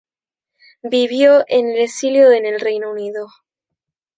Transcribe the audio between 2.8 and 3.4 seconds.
Unido.